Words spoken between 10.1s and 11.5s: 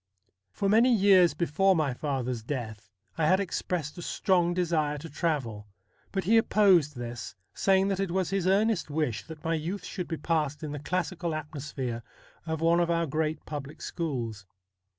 passed in the classical